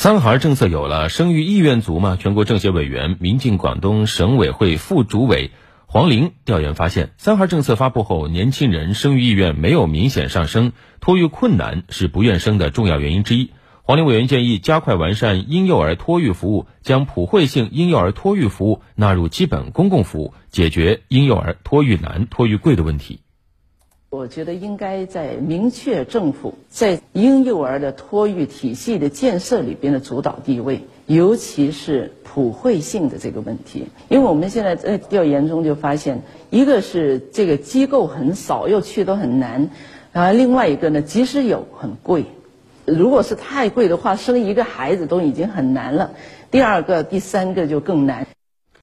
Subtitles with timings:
[0.00, 2.16] 三孩政策有了，生育意愿足吗？
[2.16, 5.50] 全国政协委员、民进广东省委会副主委
[5.86, 13.50] 黄玲调研发现，三孩政策发布后，年轻人生育意愿没有明显上升，托育困难是不愿生的重要原因之一。
[13.82, 23.18] 黄玲委员建议加快完善婴幼儿托育服务，将普惠性婴幼儿托育服务纳入基本公共服务，解决婴幼儿托育难、托育贵的问题。
[24.10, 33.88] 我觉得应该在明确政府在婴幼儿的托育体系的建设里边的主导地位，尤其是普惠性的这个问题。
[34.08, 39.68] 因为我们现在在调研中就发现，一个是这个机构很少，又去都很难，
[40.14, 42.24] 啊，另外一个呢，即使有很贵，
[42.86, 46.12] 如果是太贵的话，生一个孩子都已经很难了。
[46.50, 48.26] 第二个、第三个就更难。